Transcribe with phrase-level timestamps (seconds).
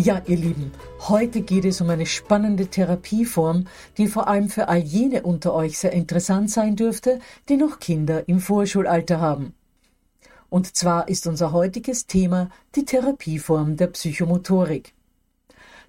[0.00, 0.70] Ja, ihr Lieben,
[1.08, 5.76] heute geht es um eine spannende Therapieform, die vor allem für all jene unter euch
[5.76, 7.18] sehr interessant sein dürfte,
[7.48, 9.54] die noch Kinder im Vorschulalter haben.
[10.50, 14.92] Und zwar ist unser heutiges Thema die Therapieform der Psychomotorik.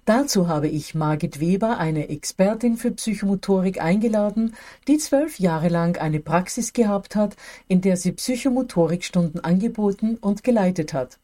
[0.06, 4.56] Dazu habe ich Margit Weber, eine Expertin für Psychomotorik, eingeladen,
[4.88, 7.36] die zwölf Jahre lang eine Praxis gehabt hat,
[7.68, 11.20] in der sie Psychomotorikstunden angeboten und geleitet hat.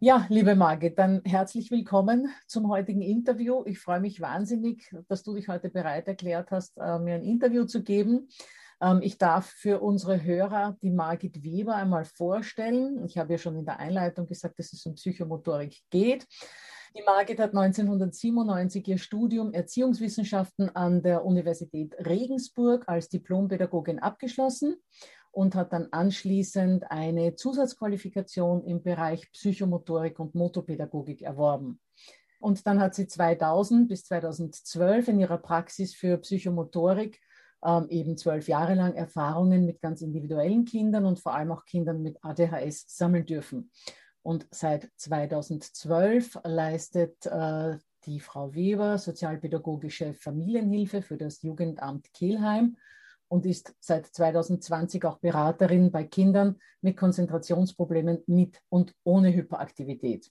[0.00, 3.64] Ja, liebe Margit, dann herzlich willkommen zum heutigen Interview.
[3.66, 7.64] Ich freue mich wahnsinnig, dass du dich heute bereit erklärt hast, äh, mir ein Interview
[7.64, 8.28] zu geben.
[8.80, 13.04] Ähm, ich darf für unsere Hörer die Margit Weber einmal vorstellen.
[13.06, 16.28] Ich habe ja schon in der Einleitung gesagt, dass es um Psychomotorik geht.
[16.96, 24.76] Die Margit hat 1997 ihr Studium Erziehungswissenschaften an der Universität Regensburg als Diplompädagogin abgeschlossen
[25.38, 31.78] und hat dann anschließend eine Zusatzqualifikation im Bereich Psychomotorik und Motopädagogik erworben.
[32.40, 37.20] Und dann hat sie 2000 bis 2012 in ihrer Praxis für Psychomotorik
[37.64, 42.02] ähm, eben zwölf Jahre lang Erfahrungen mit ganz individuellen Kindern und vor allem auch Kindern
[42.02, 43.70] mit ADHS sammeln dürfen.
[44.22, 52.76] Und seit 2012 leistet äh, die Frau Weber sozialpädagogische Familienhilfe für das Jugendamt Kelheim
[53.28, 60.30] und ist seit 2020 auch Beraterin bei Kindern mit Konzentrationsproblemen mit und ohne Hyperaktivität.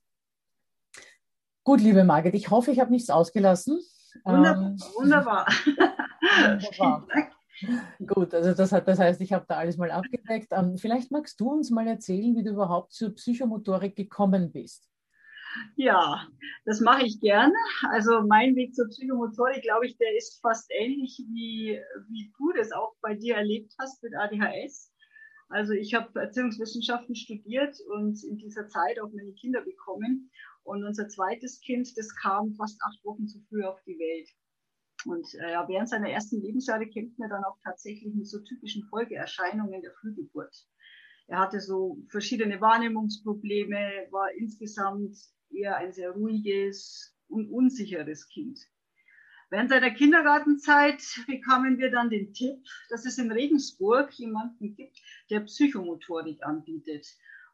[1.64, 3.80] Gut, liebe Margit, ich hoffe, ich habe nichts ausgelassen.
[4.24, 4.70] Wunderbar.
[4.70, 5.48] Ähm, wunderbar.
[5.76, 7.08] wunderbar.
[8.06, 10.50] Gut, also das, hat, das heißt, ich habe da alles mal abgedeckt.
[10.52, 14.88] Ähm, vielleicht magst du uns mal erzählen, wie du überhaupt zur Psychomotorik gekommen bist.
[15.76, 16.28] Ja,
[16.66, 17.54] das mache ich gerne.
[17.90, 21.80] Also mein Weg zur Psychomotorik, glaube ich, der ist fast ähnlich wie,
[22.10, 24.92] wie du das auch bei dir erlebt hast mit ADHS.
[25.50, 30.30] Also ich habe Erziehungswissenschaften studiert und in dieser Zeit auch meine Kinder bekommen.
[30.64, 34.30] Und unser zweites Kind, das kam fast acht Wochen zu früh auf die Welt.
[35.06, 39.82] Und äh, während seiner ersten Lebensjahre kämpften wir dann auch tatsächlich mit so typischen Folgeerscheinungen
[39.82, 40.54] der Frühgeburt.
[41.28, 45.16] Er hatte so verschiedene Wahrnehmungsprobleme, war insgesamt
[45.52, 48.60] eher ein sehr ruhiges und unsicheres Kind.
[49.50, 55.40] Während seiner Kindergartenzeit bekamen wir dann den Tipp, dass es in Regensburg jemanden gibt, der
[55.42, 57.08] Psychomotorik anbietet.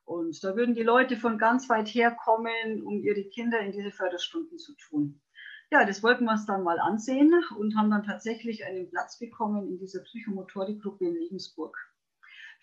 [0.05, 3.91] Und da würden die Leute von ganz weit her kommen, um ihre Kinder in diese
[3.91, 5.21] Förderstunden zu tun.
[5.71, 9.67] Ja, das wollten wir uns dann mal ansehen und haben dann tatsächlich einen Platz bekommen
[9.67, 11.77] in dieser Psychomotorikgruppe in Regensburg.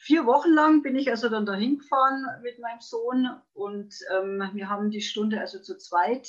[0.03, 4.71] Vier Wochen lang bin ich also dann dahin gefahren mit meinem Sohn und ähm, wir
[4.71, 6.27] haben die Stunde also zu zweit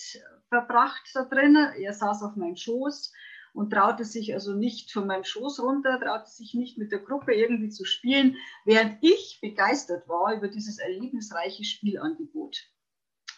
[0.50, 1.56] verbracht da drin.
[1.56, 3.14] Er saß auf meinem Schoß
[3.54, 7.34] und traute sich also nicht von meinem Schoß runter, traute sich nicht mit der Gruppe
[7.34, 8.36] irgendwie zu spielen,
[8.66, 12.68] während ich begeistert war über dieses erlebnisreiche Spielangebot.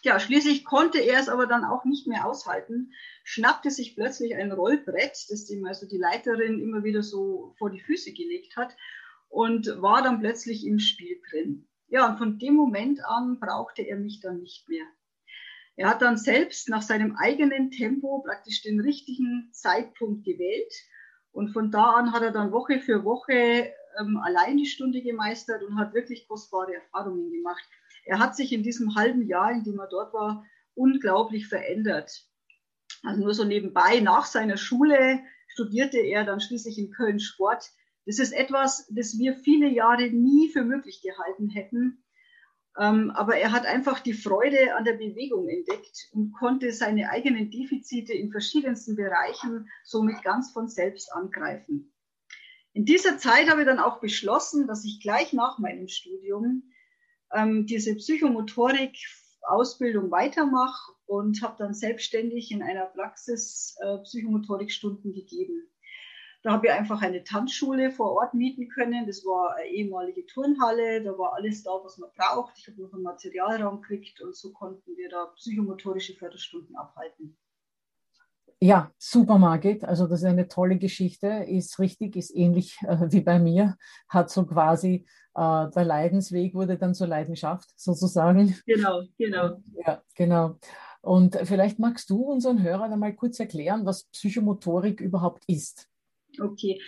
[0.02, 2.92] Ja, schließlich konnte er es aber dann auch nicht mehr aushalten,
[3.22, 7.80] schnappte sich plötzlich ein Rollbrett, das ihm also die Leiterin immer wieder so vor die
[7.80, 8.74] Füße gelegt hat
[9.34, 11.66] und war dann plötzlich im Spiel drin.
[11.88, 14.84] Ja, und von dem Moment an brauchte er mich dann nicht mehr.
[15.74, 20.72] Er hat dann selbst nach seinem eigenen Tempo praktisch den richtigen Zeitpunkt gewählt
[21.32, 25.64] und von da an hat er dann Woche für Woche ähm, allein die Stunde gemeistert
[25.64, 27.64] und hat wirklich kostbare Erfahrungen gemacht.
[28.04, 32.24] Er hat sich in diesem halben Jahr, in dem er dort war, unglaublich verändert.
[33.02, 37.72] Also nur so nebenbei, nach seiner Schule studierte er dann schließlich in Köln Sport.
[38.06, 42.04] Das ist etwas, das wir viele Jahre nie für möglich gehalten hätten.
[42.78, 47.50] Ähm, aber er hat einfach die Freude an der Bewegung entdeckt und konnte seine eigenen
[47.50, 51.92] Defizite in verschiedensten Bereichen somit ganz von selbst angreifen.
[52.72, 56.72] In dieser Zeit habe ich dann auch beschlossen, dass ich gleich nach meinem Studium
[57.32, 65.68] ähm, diese Psychomotorik-Ausbildung weitermache und habe dann selbstständig in einer Praxis äh, Psychomotorikstunden gegeben.
[66.44, 69.06] Da habe ich einfach eine Tanzschule vor Ort mieten können.
[69.06, 71.02] Das war eine ehemalige Turnhalle.
[71.02, 72.58] Da war alles da, was man braucht.
[72.58, 77.38] Ich habe noch einen Materialraum gekriegt und so konnten wir da psychomotorische Förderstunden abhalten.
[78.60, 79.84] Ja, super, Margit.
[79.84, 81.28] Also das ist eine tolle Geschichte.
[81.48, 83.78] Ist richtig, ist ähnlich äh, wie bei mir.
[84.10, 88.54] Hat so quasi äh, der Leidensweg wurde dann zur Leidenschaft sozusagen.
[88.66, 89.62] Genau, genau.
[89.86, 90.58] Ja, genau.
[91.00, 95.88] Und vielleicht magst du unseren Hörern einmal kurz erklären, was Psychomotorik überhaupt ist.
[96.40, 96.80] Okay.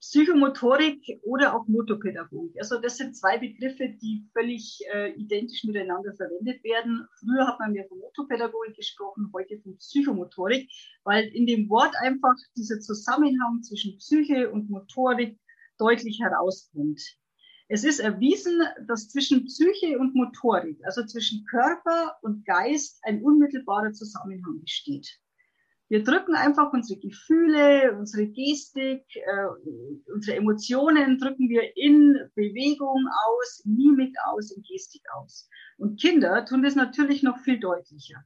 [0.00, 2.54] Psychomotorik oder auch Motopädagogik.
[2.60, 7.04] Also das sind zwei Begriffe, die völlig äh, identisch miteinander verwendet werden.
[7.18, 10.70] Früher hat man mehr von Motopädagogik gesprochen, heute von Psychomotorik,
[11.02, 15.36] weil in dem Wort einfach dieser Zusammenhang zwischen Psyche und Motorik
[15.78, 17.00] deutlich herauskommt.
[17.66, 23.92] Es ist erwiesen, dass zwischen Psyche und Motorik, also zwischen Körper und Geist, ein unmittelbarer
[23.92, 25.18] Zusammenhang besteht.
[25.90, 33.62] Wir drücken einfach unsere Gefühle, unsere Gestik, äh, unsere Emotionen drücken wir in Bewegung aus,
[33.64, 35.48] Mimik aus, in Gestik aus.
[35.78, 38.22] Und Kinder tun das natürlich noch viel deutlicher.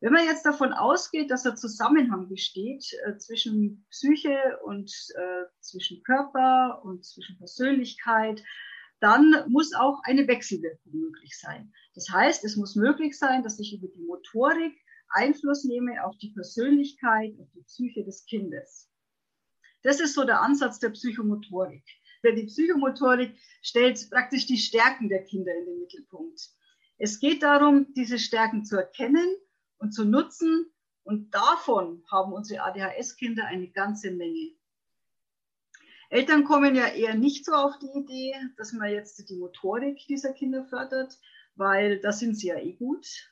[0.00, 6.02] Wenn man jetzt davon ausgeht, dass ein Zusammenhang besteht äh, zwischen Psyche und äh, zwischen
[6.02, 8.42] Körper und zwischen Persönlichkeit,
[8.98, 11.72] dann muss auch eine Wechselwirkung möglich sein.
[11.94, 14.74] Das heißt, es muss möglich sein, dass ich über die Motorik
[15.14, 18.88] Einfluss nehme auf die Persönlichkeit, auf die Psyche des Kindes.
[19.82, 21.84] Das ist so der Ansatz der Psychomotorik.
[22.24, 26.50] Die Psychomotorik stellt praktisch die Stärken der Kinder in den Mittelpunkt.
[26.98, 29.36] Es geht darum, diese Stärken zu erkennen
[29.78, 30.72] und zu nutzen.
[31.02, 34.52] Und davon haben unsere ADHS-Kinder eine ganze Menge.
[36.10, 40.32] Eltern kommen ja eher nicht so auf die Idee, dass man jetzt die Motorik dieser
[40.32, 41.18] Kinder fördert,
[41.56, 43.31] weil da sind sie ja eh gut.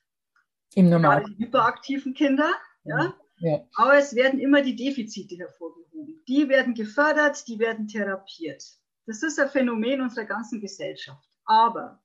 [0.74, 1.24] Im Normal.
[1.24, 2.50] Die hyperaktiven Kinder.
[2.84, 3.14] Ja?
[3.38, 3.64] ja.
[3.74, 6.22] Aber es werden immer die Defizite hervorgehoben.
[6.28, 8.64] Die werden gefördert, die werden therapiert.
[9.06, 11.28] Das ist ein Phänomen unserer ganzen Gesellschaft.
[11.44, 12.00] Aber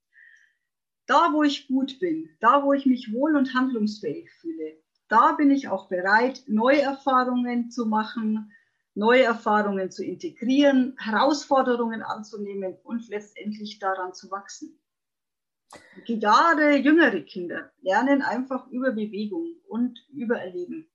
[1.05, 4.77] da, wo ich gut bin, da, wo ich mich wohl und handlungsfähig fühle,
[5.07, 8.51] da bin ich auch bereit, neue Erfahrungen zu machen,
[8.95, 14.79] neue Erfahrungen zu integrieren, Herausforderungen anzunehmen und letztendlich daran zu wachsen.
[16.05, 20.89] Gerade jüngere Kinder lernen einfach über Bewegung und über Erleben.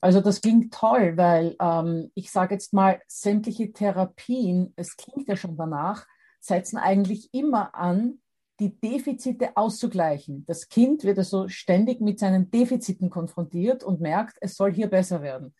[0.00, 5.36] Also das klingt toll, weil ähm, ich sage jetzt mal, sämtliche Therapien, es klingt ja
[5.36, 6.06] schon danach,
[6.40, 8.20] setzen eigentlich immer an,
[8.60, 10.44] die Defizite auszugleichen.
[10.46, 15.22] Das Kind wird also ständig mit seinen Defiziten konfrontiert und merkt, es soll hier besser
[15.22, 15.54] werden.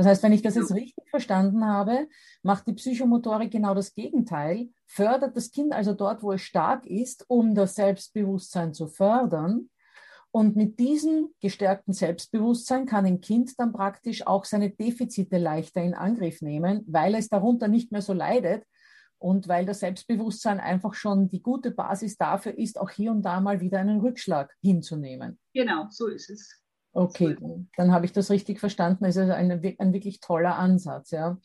[0.00, 2.08] Das heißt, wenn ich das jetzt richtig verstanden habe,
[2.42, 7.26] macht die Psychomotorik genau das Gegenteil, fördert das Kind also dort, wo es stark ist,
[7.28, 9.68] um das Selbstbewusstsein zu fördern.
[10.30, 15.92] Und mit diesem gestärkten Selbstbewusstsein kann ein Kind dann praktisch auch seine Defizite leichter in
[15.92, 18.64] Angriff nehmen, weil es darunter nicht mehr so leidet
[19.18, 23.38] und weil das Selbstbewusstsein einfach schon die gute Basis dafür ist, auch hier und da
[23.42, 25.38] mal wieder einen Rückschlag hinzunehmen.
[25.52, 26.59] Genau, so ist es.
[26.92, 27.36] Okay,
[27.76, 29.04] dann habe ich das richtig verstanden.
[29.04, 31.38] Es ist ein, ein wirklich toller Ansatz, ja.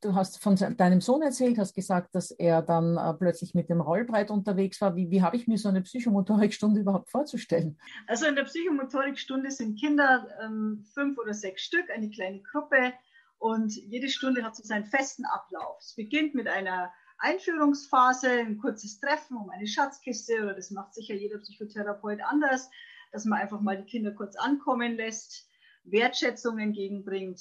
[0.00, 3.80] Du hast von deinem Sohn erzählt, hast gesagt, dass er dann äh, plötzlich mit dem
[3.80, 4.96] Rollbrett unterwegs war.
[4.96, 7.78] Wie, wie habe ich mir so eine Psychomotorikstunde überhaupt vorzustellen?
[8.06, 12.92] Also in der Psychomotorikstunde sind Kinder ähm, fünf oder sechs Stück, eine kleine Gruppe
[13.38, 15.78] und jede Stunde hat so seinen festen Ablauf.
[15.80, 21.14] Es beginnt mit einer Einführungsphase, ein kurzes Treffen um eine Schatzkiste oder das macht sicher
[21.14, 22.70] jeder Psychotherapeut anders
[23.14, 25.48] dass man einfach mal die Kinder kurz ankommen lässt,
[25.84, 27.40] Wertschätzung entgegenbringt.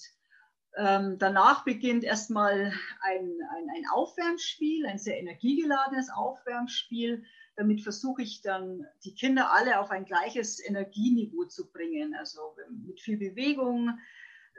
[0.77, 7.25] Ähm, danach beginnt erstmal ein, ein, ein Aufwärmspiel, ein sehr energiegeladenes Aufwärmspiel.
[7.55, 12.13] Damit versuche ich dann, die Kinder alle auf ein gleiches Energieniveau zu bringen.
[12.15, 13.97] Also mit viel Bewegung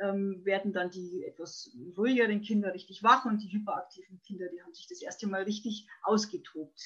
[0.02, 4.74] ähm, werden dann die etwas ruhigeren Kinder richtig wach und die hyperaktiven Kinder, die haben
[4.74, 6.80] sich das erste Mal richtig ausgetobt.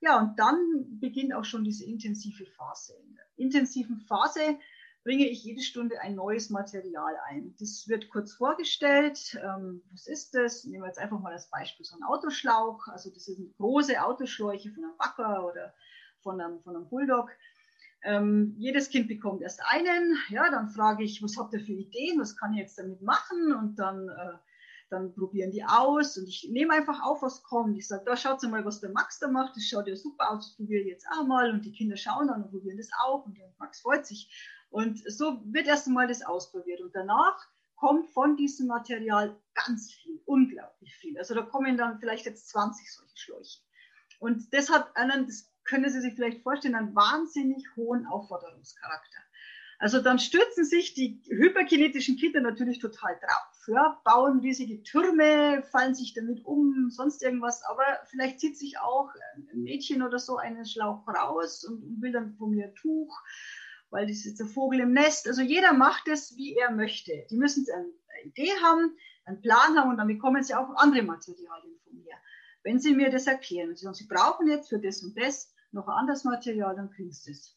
[0.00, 2.94] Ja, und dann beginnt auch schon diese intensive Phase.
[3.06, 4.58] In der intensiven Phase
[5.02, 7.54] bringe ich jede Stunde ein neues Material ein.
[7.58, 9.38] Das wird kurz vorgestellt.
[9.42, 10.64] Ähm, was ist das?
[10.64, 12.86] Nehmen wir jetzt einfach mal als Beispiel so einen Autoschlauch.
[12.88, 15.74] Also das sind große Autoschläuche von einem Backer oder
[16.22, 17.30] von einem, von einem Bulldog.
[18.02, 20.16] Ähm, jedes Kind bekommt erst einen.
[20.30, 22.18] Ja, dann frage ich, was habt ihr für Ideen?
[22.20, 23.52] Was kann ich jetzt damit machen?
[23.52, 24.38] Und dann, äh,
[24.88, 26.16] dann probieren die aus.
[26.16, 27.76] Und ich nehme einfach auf, was kommt.
[27.76, 29.56] Ich sage, da schaut mal, was der Max da macht.
[29.56, 30.48] Das schaut ja super aus.
[30.48, 31.50] Das probiere ich jetzt auch mal.
[31.50, 33.26] Und die Kinder schauen dann und probieren das auch.
[33.26, 34.30] Und der Max freut sich.
[34.70, 36.80] Und so wird erst einmal das ausprobiert.
[36.80, 37.36] Und danach
[37.76, 41.18] kommt von diesem Material ganz viel, unglaublich viel.
[41.18, 43.58] Also da kommen dann vielleicht jetzt 20 solche Schläuche.
[44.20, 49.20] Und das hat einen, das können Sie sich vielleicht vorstellen, einen wahnsinnig hohen Aufforderungscharakter.
[49.78, 55.94] Also dann stürzen sich die hyperkinetischen Kinder natürlich total drauf, ja, bauen riesige Türme, fallen
[55.94, 57.62] sich damit um, sonst irgendwas.
[57.62, 59.08] Aber vielleicht zieht sich auch
[59.52, 63.22] ein Mädchen oder so einen Schlauch raus und will dann von mir ein Tuch
[63.90, 65.26] weil das ist der Vogel im Nest.
[65.26, 67.26] Also jeder macht es, wie er möchte.
[67.30, 67.90] Die müssen eine
[68.24, 72.14] Idee haben, einen Plan haben und dann bekommen sie auch andere Materialien von mir.
[72.62, 75.88] Wenn sie mir das erklären, sie sagen, sie brauchen jetzt für das und das noch
[75.88, 77.56] ein anderes Material, dann kriegen sie es.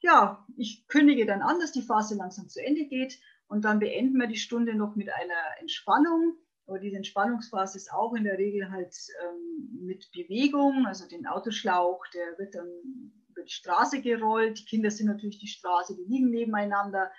[0.00, 4.18] Ja, ich kündige dann an, dass die Phase langsam zu Ende geht und dann beenden
[4.18, 6.36] wir die Stunde noch mit einer Entspannung.
[6.66, 8.94] Aber diese Entspannungsphase ist auch in der Regel halt
[9.24, 14.60] ähm, mit Bewegung, also den Autoschlauch, der wird dann über die Straße gerollt.
[14.60, 17.10] Die Kinder sind natürlich die Straße, die liegen nebeneinander,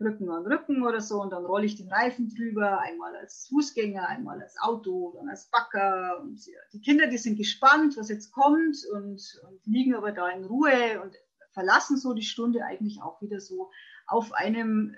[0.00, 1.20] Rücken an Rücken oder so.
[1.20, 5.50] Und dann rolle ich den Reifen drüber, einmal als Fußgänger, einmal als Auto, dann als
[5.50, 6.20] Backer.
[6.20, 6.40] Und
[6.72, 11.02] die Kinder, die sind gespannt, was jetzt kommt und, und liegen aber da in Ruhe
[11.02, 11.16] und
[11.52, 13.70] verlassen so die Stunde eigentlich auch wieder so
[14.06, 14.94] auf einem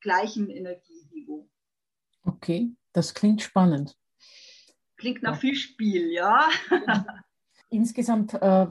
[0.00, 1.48] gleichen Energieniveau.
[2.24, 3.96] Okay, das klingt spannend.
[4.96, 5.40] Klingt nach ja.
[5.40, 6.48] viel Spiel, ja.
[7.70, 8.66] Insgesamt äh,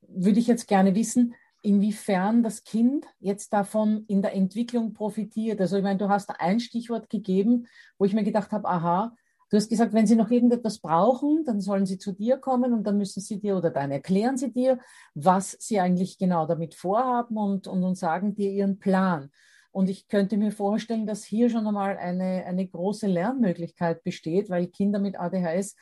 [0.00, 5.60] würde ich jetzt gerne wissen, inwiefern das Kind jetzt davon in der Entwicklung profitiert.
[5.60, 7.66] Also ich meine, du hast ein Stichwort gegeben,
[7.98, 9.16] wo ich mir gedacht habe, aha,
[9.50, 12.86] du hast gesagt, wenn sie noch irgendetwas brauchen, dann sollen sie zu dir kommen und
[12.86, 14.78] dann müssen sie dir oder dann erklären sie dir,
[15.14, 19.30] was sie eigentlich genau damit vorhaben und, und, und sagen dir ihren Plan.
[19.70, 24.66] Und ich könnte mir vorstellen, dass hier schon einmal eine, eine große Lernmöglichkeit besteht, weil
[24.66, 25.76] Kinder mit ADHS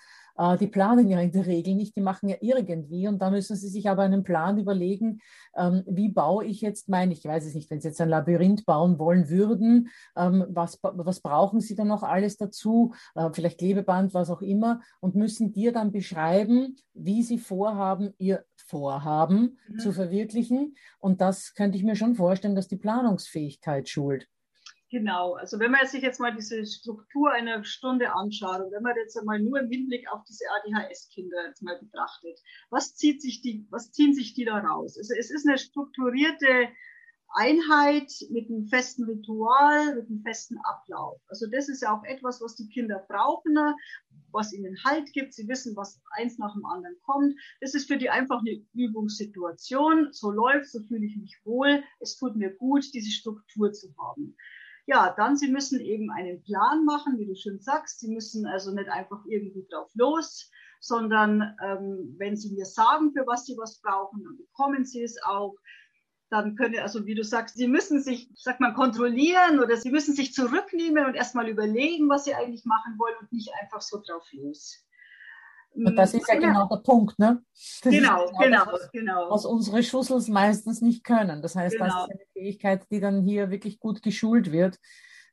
[0.58, 3.68] die planen ja in der Regel nicht, die machen ja irgendwie und da müssen sie
[3.68, 5.20] sich aber einen Plan überlegen,
[5.56, 8.64] ähm, wie baue ich jetzt mein, ich weiß es nicht, wenn sie jetzt ein Labyrinth
[8.64, 14.14] bauen wollen würden, ähm, was, was brauchen sie dann noch alles dazu, äh, vielleicht Klebeband,
[14.14, 19.78] was auch immer und müssen dir dann beschreiben, wie sie vorhaben, ihr Vorhaben mhm.
[19.78, 20.76] zu verwirklichen.
[20.98, 24.28] Und das könnte ich mir schon vorstellen, dass die Planungsfähigkeit schult.
[24.92, 28.94] Genau, also wenn man sich jetzt mal diese Struktur einer Stunde anschaut und wenn man
[28.94, 33.66] jetzt einmal nur im Hinblick auf diese ADHS-Kinder jetzt mal betrachtet, was zieht sich die,
[33.70, 34.98] was ziehen sich die da raus?
[34.98, 36.68] Also es ist eine strukturierte
[37.32, 41.22] Einheit mit einem festen Ritual, mit einem festen Ablauf.
[41.28, 43.56] Also das ist ja auch etwas, was die Kinder brauchen,
[44.30, 45.32] was ihnen Halt gibt.
[45.32, 47.34] Sie wissen, was eins nach dem anderen kommt.
[47.62, 50.12] Das ist für die einfach eine Übungssituation.
[50.12, 51.82] So läuft, so fühle ich mich wohl.
[51.98, 54.36] Es tut mir gut, diese Struktur zu haben.
[54.86, 58.00] Ja, dann, Sie müssen eben einen Plan machen, wie du schon sagst.
[58.00, 63.26] Sie müssen also nicht einfach irgendwie drauf los, sondern ähm, wenn Sie mir sagen, für
[63.26, 65.54] was Sie was brauchen, dann bekommen Sie es auch.
[66.30, 70.14] Dann können, also wie du sagst, Sie müssen sich, sagt man, kontrollieren oder Sie müssen
[70.14, 74.26] sich zurücknehmen und erstmal überlegen, was Sie eigentlich machen wollen und nicht einfach so drauf
[74.32, 74.84] los.
[75.74, 77.42] Und das ist ja genau der Punkt, ne?
[77.82, 79.30] Das genau, genau, genau, das, was, genau.
[79.30, 81.42] Was unsere Schussels meistens nicht können.
[81.42, 81.86] Das heißt, genau.
[81.86, 84.78] das ist eine Fähigkeit, die dann hier wirklich gut geschult wird.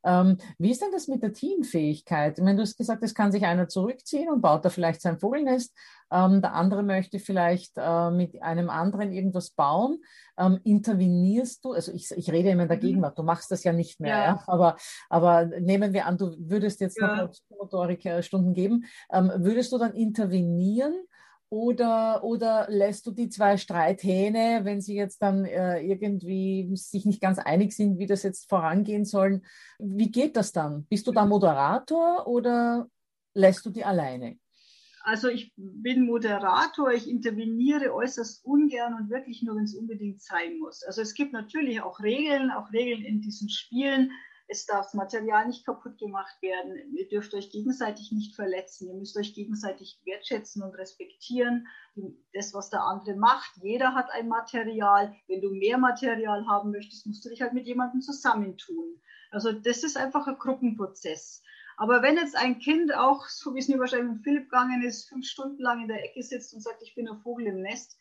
[0.03, 2.38] Ähm, wie ist denn das mit der Teamfähigkeit?
[2.39, 5.75] Meine, du hast gesagt, es kann sich einer zurückziehen und baut da vielleicht sein Vogelnest.
[6.12, 10.01] Ähm, der andere möchte vielleicht äh, mit einem anderen irgendwas bauen.
[10.38, 12.82] Ähm, intervenierst du, also ich, ich rede immer in der mhm.
[12.82, 14.25] Gegenwart, du machst das ja nicht mehr, ja.
[14.25, 14.44] ja?
[14.48, 14.77] Aber,
[15.10, 17.25] aber nehmen wir an, du würdest jetzt ja.
[17.25, 20.96] noch Motorik-Stunden geben, ähm, würdest du dann intervenieren?
[21.51, 27.22] Oder, oder lässt du die zwei Streithähne, wenn sie jetzt dann äh, irgendwie sich nicht
[27.22, 29.44] ganz einig sind, wie das jetzt vorangehen sollen?
[29.79, 30.86] Wie geht das dann?
[30.86, 32.88] Bist du da Moderator oder
[33.34, 34.38] lässt du die alleine?
[35.01, 40.60] Also ich bin Moderator, ich interveniere äußerst ungern und wirklich nur, wenn es unbedingt sein
[40.60, 40.84] muss.
[40.84, 44.12] Also es gibt natürlich auch Regeln, auch Regeln in diesen Spielen.
[44.51, 46.75] Es darf das Material nicht kaputt gemacht werden.
[46.96, 48.89] Ihr dürft euch gegenseitig nicht verletzen.
[48.89, 51.68] Ihr müsst euch gegenseitig wertschätzen und respektieren.
[52.34, 53.51] Das, was der andere macht.
[53.62, 55.15] Jeder hat ein Material.
[55.27, 59.00] Wenn du mehr Material haben möchtest, musst du dich halt mit jemandem zusammentun.
[59.29, 61.44] Also das ist einfach ein Gruppenprozess.
[61.77, 65.08] Aber wenn jetzt ein Kind auch, so wie es mir wahrscheinlich mit Philipp gegangen ist,
[65.10, 67.98] fünf Stunden lang in der Ecke sitzt und sagt, ich bin ein Vogel im Nest,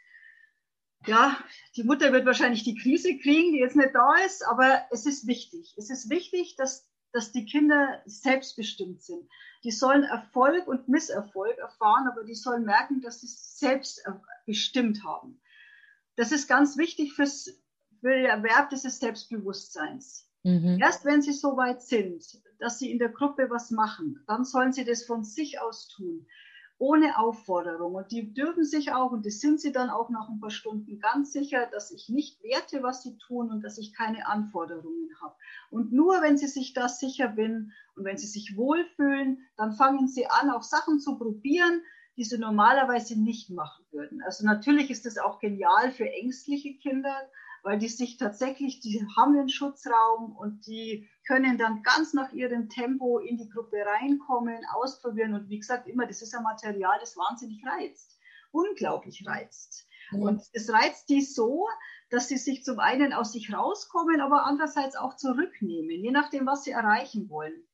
[1.06, 1.36] ja,
[1.76, 5.26] die Mutter wird wahrscheinlich die Krise kriegen, die jetzt nicht da ist, aber es ist
[5.26, 5.74] wichtig.
[5.76, 9.28] Es ist wichtig, dass, dass die Kinder selbstbestimmt sind.
[9.64, 14.02] Die sollen Erfolg und Misserfolg erfahren, aber die sollen merken, dass sie es selbst
[14.46, 15.40] bestimmt haben.
[16.16, 17.60] Das ist ganz wichtig fürs,
[18.00, 20.28] für den Erwerb des Selbstbewusstseins.
[20.42, 20.78] Mhm.
[20.80, 22.24] Erst wenn sie so weit sind,
[22.58, 26.26] dass sie in der Gruppe was machen, dann sollen sie das von sich aus tun
[26.78, 27.94] ohne Aufforderung.
[27.94, 31.00] Und die dürfen sich auch, und das sind sie dann auch nach ein paar Stunden,
[31.00, 35.34] ganz sicher, dass ich nicht werte, was sie tun und dass ich keine Anforderungen habe.
[35.70, 40.08] Und nur wenn sie sich das sicher bin und wenn sie sich wohlfühlen, dann fangen
[40.08, 41.82] sie an, auch Sachen zu probieren,
[42.16, 44.22] die sie normalerweise nicht machen würden.
[44.22, 47.14] Also natürlich ist das auch genial für ängstliche Kinder,
[47.62, 52.68] weil die sich tatsächlich, die haben einen Schutzraum und die können dann ganz nach ihrem
[52.68, 57.16] Tempo in die Gruppe reinkommen, ausprobieren und wie gesagt, immer, das ist ein Material, das
[57.16, 58.18] wahnsinnig reizt,
[58.50, 59.86] unglaublich reizt.
[60.10, 60.22] Mhm.
[60.22, 61.66] Und es reizt die so,
[62.10, 66.64] dass sie sich zum einen aus sich rauskommen, aber andererseits auch zurücknehmen, je nachdem, was
[66.64, 67.64] sie erreichen wollen.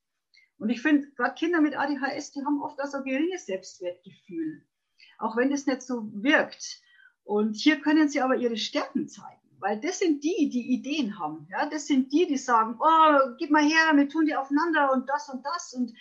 [0.59, 4.62] Und ich finde, gerade Kinder mit ADHS, die haben oft also ein geringes Selbstwertgefühl,
[5.19, 6.81] auch wenn das nicht so wirkt.
[7.25, 9.44] Und hier können sie aber ihre Stärken zeigen.
[9.61, 11.47] Weil das sind die, die Ideen haben.
[11.51, 11.69] Ja?
[11.69, 15.29] Das sind die, die sagen, oh, gib mal her, wir tun die aufeinander und das
[15.29, 15.75] und das.
[15.75, 15.93] Und,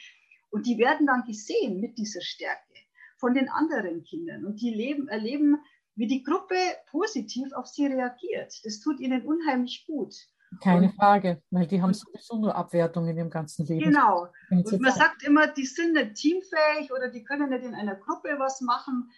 [0.51, 2.73] und die werden dann gesehen mit dieser Stärke
[3.17, 4.45] von den anderen Kindern.
[4.45, 5.57] Und die leben, erleben,
[5.95, 6.55] wie die Gruppe
[6.89, 8.53] positiv auf sie reagiert.
[8.63, 10.13] Das tut ihnen unheimlich gut.
[10.61, 13.91] Keine und, Frage, weil die haben sowieso nur Abwertung in ihrem ganzen Leben.
[13.91, 14.27] Genau.
[14.49, 18.35] Und man sagt immer, die sind nicht teamfähig oder die können nicht in einer Gruppe
[18.37, 19.09] was machen.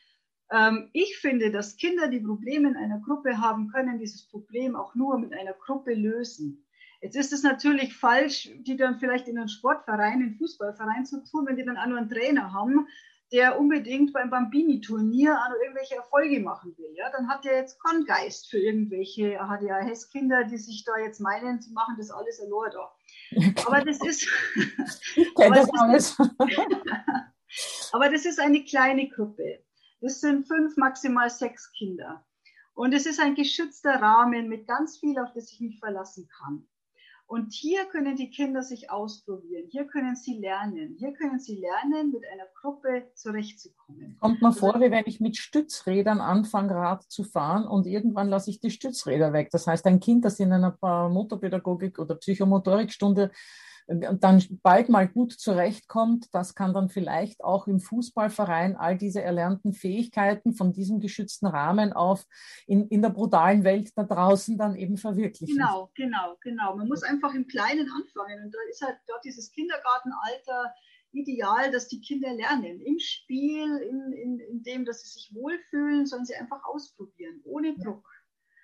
[0.51, 4.95] Ähm, ich finde, dass Kinder, die Probleme in einer Gruppe haben, können dieses Problem auch
[4.95, 6.65] nur mit einer Gruppe lösen.
[7.01, 11.23] Jetzt ist es natürlich falsch, die dann vielleicht in einen Sportverein, in einen Fußballverein zu
[11.23, 12.88] tun, wenn die dann auch nur einen Trainer haben,
[13.31, 16.93] der unbedingt beim Bambini-Turnier irgendwelche Erfolge machen will.
[16.95, 21.60] Ja, dann hat er jetzt keinen Geist für irgendwelche ADHS-Kinder, die sich da jetzt meinen,
[21.60, 23.65] sie machen das alles allein da.
[23.65, 24.27] Aber das ist.
[25.17, 26.17] Ich kenne das alles.
[27.93, 29.64] aber das ist eine kleine Gruppe.
[30.06, 32.24] Das sind fünf, maximal sechs Kinder.
[32.76, 36.68] Und es ist ein geschützter Rahmen mit ganz viel, auf das ich mich verlassen kann.
[37.26, 39.68] Und hier können die Kinder sich ausprobieren.
[39.72, 40.96] Hier können sie lernen.
[41.00, 44.15] Hier können sie lernen, mit einer Gruppe zurechtzukommen.
[44.22, 48.52] Kommt mir vor, wie wenn ich mit Stützrädern anfange, Rad zu fahren und irgendwann lasse
[48.52, 49.50] ich die Stützräder weg.
[49.50, 50.78] Das heißt, ein Kind, das in einer
[51.10, 53.32] Motorpädagogik oder Psychomotorikstunde
[53.88, 59.74] dann bald mal gut zurechtkommt, das kann dann vielleicht auch im Fußballverein all diese erlernten
[59.74, 62.26] Fähigkeiten von diesem geschützten Rahmen auf
[62.65, 65.58] in, in der brutalen Welt da draußen dann eben verwirklichen.
[65.58, 66.76] Genau, genau, genau.
[66.76, 68.45] Man muss einfach im Kleinen anfangen.
[68.45, 70.74] Und da ist halt dort dieses Kindergartenalter
[71.12, 72.82] ideal, dass die Kinder lernen.
[72.82, 77.76] Im Spiel, in, in, in dem, dass sie sich wohlfühlen, sollen sie einfach ausprobieren, ohne
[77.78, 78.10] Druck.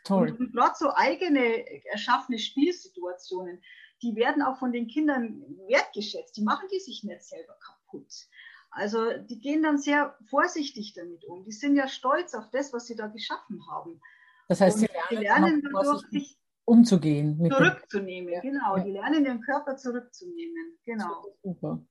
[0.04, 0.32] Toll.
[0.32, 3.62] Und, und gerade so eigene erschaffene Spielsituationen
[4.02, 6.36] die werden auch von den Kindern wertgeschätzt.
[6.38, 8.28] Die machen die sich nicht selber kaputt.
[8.72, 11.44] Also die gehen dann sehr vorsichtig damit um.
[11.44, 14.02] Die sind ja stolz auf das, was sie da geschaffen haben.
[14.48, 17.38] Das heißt, sie lernen, lernen dadurch, sich umzugehen.
[17.50, 18.78] zurückzunehmen, dem, genau.
[18.78, 18.84] Ja.
[18.84, 20.78] Die lernen ihren Körper zurückzunehmen.
[20.86, 21.26] Genau.
[21.44, 21.82] Super.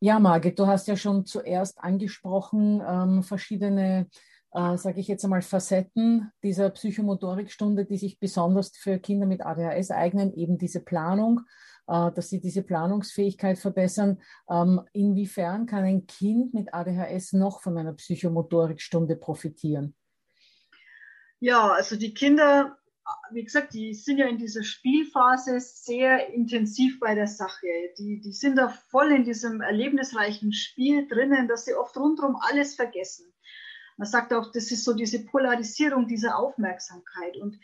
[0.00, 4.08] Ja, Margit, du hast ja schon zuerst angesprochen, ähm, verschiedene
[4.52, 9.90] äh, sage ich jetzt einmal, Facetten dieser Psychomotorikstunde, die sich besonders für Kinder mit ADHS
[9.90, 11.40] eignen, eben diese Planung,
[11.86, 14.20] äh, dass sie diese Planungsfähigkeit verbessern.
[14.48, 19.94] Ähm, inwiefern kann ein Kind mit ADHS noch von einer Psychomotorikstunde profitieren?
[21.40, 22.78] Ja, also die Kinder,
[23.30, 27.66] wie gesagt, die sind ja in dieser Spielphase sehr intensiv bei der Sache.
[27.96, 32.74] Die, die sind da voll in diesem erlebnisreichen Spiel drinnen, dass sie oft rundherum alles
[32.74, 33.32] vergessen.
[33.98, 37.36] Man sagt auch, das ist so diese Polarisierung dieser Aufmerksamkeit.
[37.36, 37.58] Und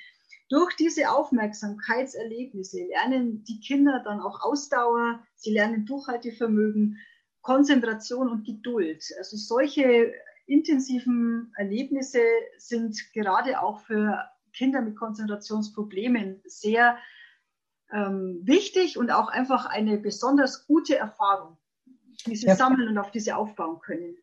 [0.50, 6.98] durch diese Aufmerksamkeitserlebnisse lernen die Kinder dann auch Ausdauer, sie lernen Durchhaltevermögen,
[7.40, 9.04] Konzentration und Geduld.
[9.16, 10.12] Also solche
[10.46, 12.20] intensiven Erlebnisse
[12.58, 16.98] sind gerade auch für Kinder mit Konzentrationsproblemen sehr
[17.92, 21.58] ähm, wichtig und auch einfach eine besonders gute Erfahrung,
[22.26, 22.56] die sie ja.
[22.56, 24.16] sammeln und auf diese aufbauen können.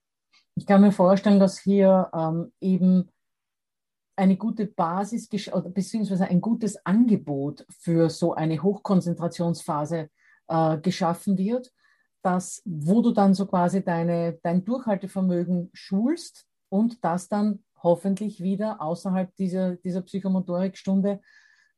[0.55, 3.09] Ich kann mir vorstellen, dass hier ähm, eben
[4.15, 10.09] eine gute Basis beziehungsweise ein gutes Angebot für so eine Hochkonzentrationsphase
[10.47, 11.71] äh, geschaffen wird,
[12.21, 18.81] dass, wo du dann so quasi deine, dein Durchhaltevermögen schulst und das dann hoffentlich wieder
[18.81, 21.21] außerhalb dieser, dieser Psychomotorikstunde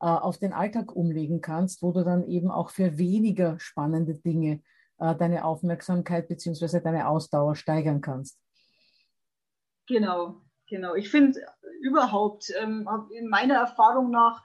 [0.02, 4.62] äh, auf den Alltag umlegen kannst, wo du dann eben auch für weniger spannende Dinge
[4.98, 8.43] äh, deine Aufmerksamkeit beziehungsweise deine Ausdauer steigern kannst.
[9.88, 10.96] Genau, genau.
[10.96, 11.46] Ich finde
[11.82, 14.44] überhaupt, ähm, in meiner Erfahrung nach,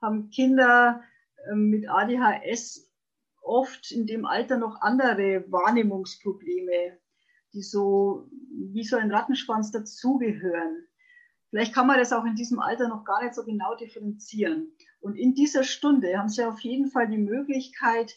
[0.00, 1.02] haben Kinder
[1.50, 2.90] ähm, mit ADHS
[3.42, 6.98] oft in dem Alter noch andere Wahrnehmungsprobleme,
[7.52, 8.28] die so
[8.72, 10.86] wie so ein Rattenschwanz dazugehören.
[11.50, 14.72] Vielleicht kann man das auch in diesem Alter noch gar nicht so genau differenzieren.
[15.00, 18.16] Und in dieser Stunde haben Sie auf jeden Fall die Möglichkeit,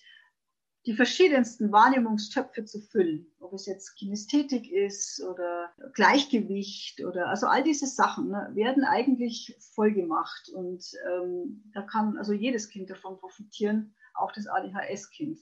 [0.88, 3.28] die verschiedensten Wahrnehmungstöpfe zu füllen.
[3.42, 9.58] Ob es jetzt Kinästhetik ist oder Gleichgewicht oder also all diese Sachen ne, werden eigentlich
[9.76, 10.50] voll gemacht.
[10.56, 15.38] Und ähm, da kann also jedes Kind davon profitieren, auch das ADHS-Kind.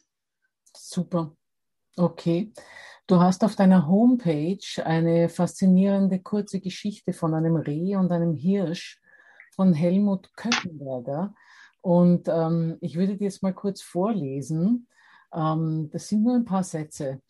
[0.75, 1.35] Super.
[1.95, 2.51] Okay.
[3.05, 8.99] Du hast auf deiner Homepage eine faszinierende kurze Geschichte von einem Reh und einem Hirsch
[9.51, 11.35] von Helmut Köckenberger.
[11.81, 14.87] Und ähm, ich würde dir jetzt mal kurz vorlesen.
[15.35, 17.21] Ähm, das sind nur ein paar Sätze.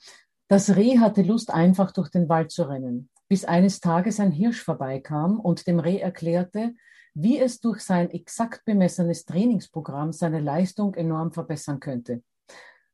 [0.47, 4.61] Das Reh hatte Lust, einfach durch den Wald zu rennen, bis eines Tages ein Hirsch
[4.61, 6.75] vorbeikam und dem Reh erklärte,
[7.15, 12.21] wie es durch sein exakt bemessenes Trainingsprogramm seine Leistung enorm verbessern könnte.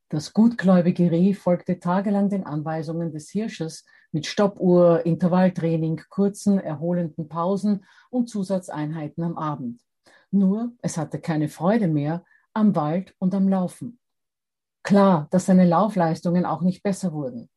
[0.08, 7.84] Das gutgläubige Reh folgte tagelang den Anweisungen des Hirsches mit Stoppuhr, Intervalltraining, kurzen, erholenden Pausen
[8.10, 9.80] und Zusatzeinheiten am Abend.
[10.30, 13.98] Nur es hatte keine Freude mehr am Wald und am Laufen.
[14.82, 17.48] Klar, dass seine Laufleistungen auch nicht besser wurden.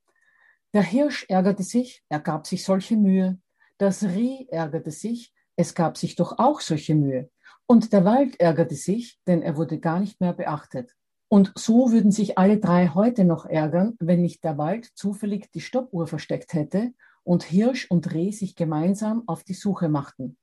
[0.73, 3.39] Der Hirsch ärgerte sich, er gab sich solche Mühe.
[3.77, 7.29] Das Reh ärgerte sich, es gab sich doch auch solche Mühe.
[7.65, 10.93] Und der Wald ärgerte sich, denn er wurde gar nicht mehr beachtet.
[11.27, 15.61] Und so würden sich alle drei heute noch ärgern, wenn nicht der Wald zufällig die
[15.61, 20.37] Stoppuhr versteckt hätte und Hirsch und Reh sich gemeinsam auf die Suche machten.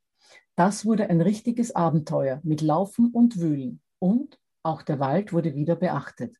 [0.57, 3.81] Das wurde ein richtiges Abenteuer mit Laufen und Wühlen.
[4.01, 6.37] Und auch der Wald wurde wieder beachtet.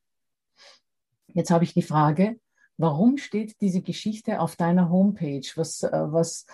[1.33, 2.39] Jetzt habe ich die Frage,
[2.77, 5.45] warum steht diese Geschichte auf deiner Homepage?
[5.55, 6.45] Was, äh, was,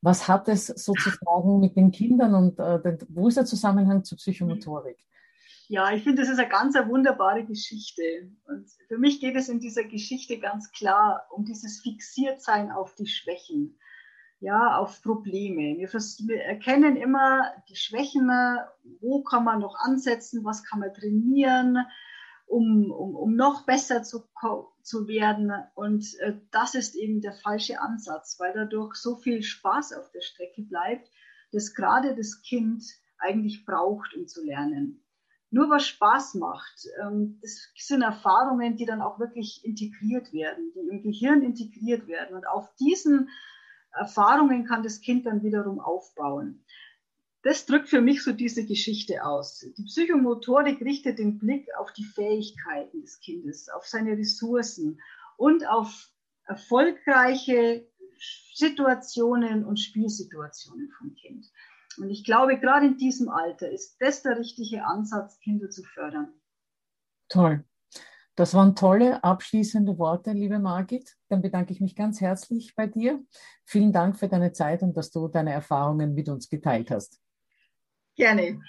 [0.00, 4.98] was hat es sozusagen mit den Kindern und äh, wo ist der Zusammenhang zur Psychomotorik?
[5.70, 8.02] Ja, ich finde, das ist eine ganz eine wunderbare Geschichte.
[8.46, 13.06] Und für mich geht es in dieser Geschichte ganz klar um dieses Fixiertsein auf die
[13.06, 13.78] Schwächen,
[14.40, 15.76] ja, auf Probleme.
[15.76, 18.30] Wir, wir erkennen immer die Schwächen,
[19.00, 21.76] wo kann man noch ansetzen, was kann man trainieren,
[22.48, 24.24] um, um, um noch besser zu,
[24.82, 25.52] zu werden.
[25.74, 30.22] Und äh, das ist eben der falsche Ansatz, weil dadurch so viel Spaß auf der
[30.22, 31.10] Strecke bleibt,
[31.52, 32.84] dass gerade das Kind
[33.18, 35.04] eigentlich braucht, um zu lernen.
[35.50, 40.80] Nur was Spaß macht, ähm, das sind Erfahrungen, die dann auch wirklich integriert werden, die
[40.80, 42.36] im Gehirn integriert werden.
[42.36, 43.30] Und auf diesen
[43.92, 46.64] Erfahrungen kann das Kind dann wiederum aufbauen
[47.48, 49.60] das drückt für mich so diese Geschichte aus.
[49.78, 55.00] Die Psychomotorik richtet den Blick auf die Fähigkeiten des Kindes, auf seine Ressourcen
[55.38, 56.10] und auf
[56.44, 57.88] erfolgreiche
[58.52, 61.46] Situationen und Spielsituationen vom Kind.
[61.96, 66.34] Und ich glaube, gerade in diesem Alter ist das der richtige Ansatz, Kinder zu fördern.
[67.30, 67.64] Toll.
[68.34, 71.16] Das waren tolle abschließende Worte, liebe Margit.
[71.28, 73.24] Dann bedanke ich mich ganz herzlich bei dir.
[73.64, 77.22] Vielen Dank für deine Zeit und dass du deine Erfahrungen mit uns geteilt hast.
[78.18, 78.60] Gerne.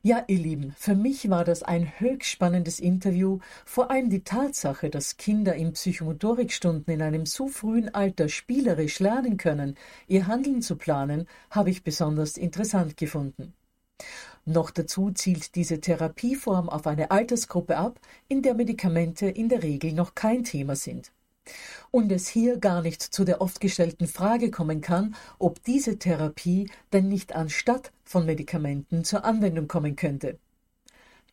[0.00, 3.40] Ja, ihr Lieben, für mich war das ein höchst spannendes Interview.
[3.66, 9.36] Vor allem die Tatsache, dass Kinder in Psychomotorikstunden in einem so frühen Alter spielerisch lernen
[9.36, 9.76] können,
[10.08, 13.52] ihr Handeln zu planen, habe ich besonders interessant gefunden.
[14.46, 19.92] Noch dazu zielt diese Therapieform auf eine Altersgruppe ab, in der Medikamente in der Regel
[19.92, 21.12] noch kein Thema sind
[21.90, 26.70] und es hier gar nicht zu der oft gestellten Frage kommen kann, ob diese Therapie
[26.92, 30.38] denn nicht anstatt von Medikamenten zur Anwendung kommen könnte.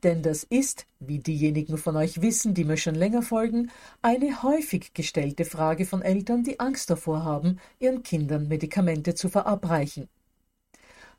[0.04, 3.72] Denn das ist, wie diejenigen von euch wissen, die mir schon länger folgen,
[4.02, 10.10] eine häufig gestellte Frage von Eltern, die Angst davor haben, ihren Kindern Medikamente zu verabreichen.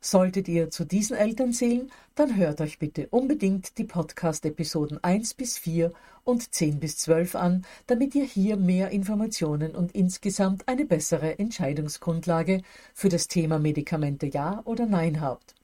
[0.05, 5.57] Solltet ihr zu diesen Eltern zählen, dann hört euch bitte unbedingt die Podcast-Episoden 1 bis
[5.57, 5.91] 4
[6.23, 12.61] und 10 bis 12 an, damit ihr hier mehr Informationen und insgesamt eine bessere Entscheidungsgrundlage
[12.93, 15.55] für das Thema Medikamente Ja oder Nein habt.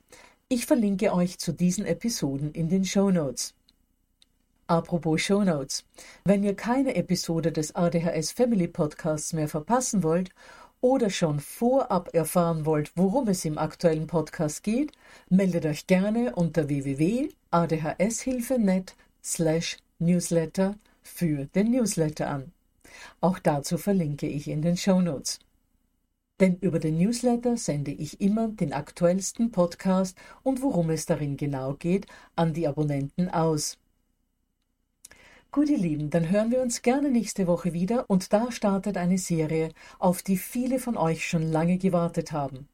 [0.49, 3.53] Ich verlinke euch zu diesen Episoden in den Show Notes.
[4.65, 5.83] Apropos Show Notes.
[6.23, 10.31] Wenn ihr keine Episode des ADHS Family Podcasts mehr verpassen wollt
[10.81, 14.91] oder schon vorab erfahren wollt, worum es im aktuellen Podcast geht,
[15.29, 22.51] meldet euch gerne unter www.adhshilfe.net slash newsletter für den Newsletter an.
[23.21, 25.39] Auch dazu verlinke ich in den Show Notes.
[26.39, 31.75] Denn über den Newsletter sende ich immer den aktuellsten Podcast und worum es darin genau
[31.75, 33.77] geht, an die Abonnenten aus.
[35.53, 39.17] Gut, ihr Lieben, dann hören wir uns gerne nächste Woche wieder und da startet eine
[39.17, 42.69] Serie, auf die viele von euch schon lange gewartet haben.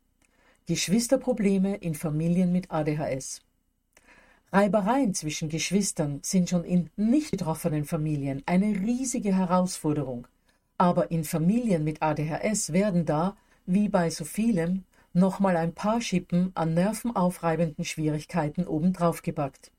[0.67, 3.41] Geschwisterprobleme in Familien mit ADHS.
[4.53, 10.27] Reibereien zwischen Geschwistern sind schon in nicht betroffenen Familien eine riesige Herausforderung.
[10.77, 13.35] Aber in Familien mit ADHS werden da,
[13.65, 19.71] wie bei so vielem, nochmal ein paar Schippen an nervenaufreibenden Schwierigkeiten obendrauf gepackt.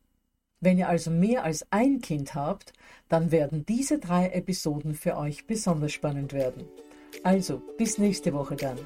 [0.60, 2.72] Wenn ihr also mehr als ein Kind habt,
[3.08, 6.64] dann werden diese drei Episoden für euch besonders spannend werden.
[7.22, 8.78] Also, bis nächste Woche dann.